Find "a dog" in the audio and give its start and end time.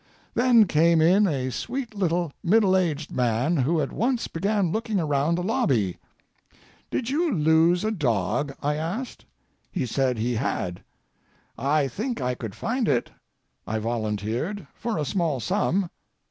7.83-8.51